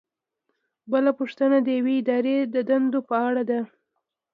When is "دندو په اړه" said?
2.69-3.43